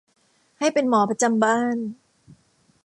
[0.59, 1.77] ให้เป็นหมอประจำบ้าน